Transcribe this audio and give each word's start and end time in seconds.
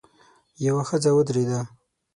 يوه 0.65 0.83
ښځه 0.89 1.09
ودرېده. 1.13 1.59